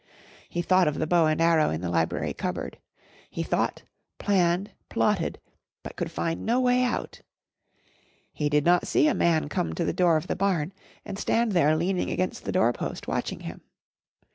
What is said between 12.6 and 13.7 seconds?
post watching him.